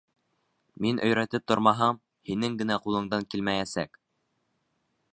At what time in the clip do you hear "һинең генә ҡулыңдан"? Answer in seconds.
2.31-3.31